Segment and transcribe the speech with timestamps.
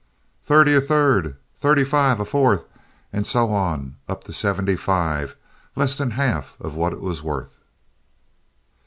[0.43, 1.37] "Thirty!" a third.
[1.55, 2.65] "Thirty five!" a fourth,
[3.13, 5.35] and so up to seventy five,
[5.75, 7.59] less than half of what it was worth.